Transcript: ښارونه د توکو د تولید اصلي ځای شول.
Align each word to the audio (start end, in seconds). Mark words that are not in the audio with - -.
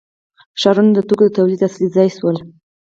ښارونه 0.61 0.91
د 0.95 0.99
توکو 1.07 1.25
د 1.29 1.35
تولید 1.37 1.61
اصلي 1.67 1.87
ځای 1.95 2.09
شول. 2.17 2.37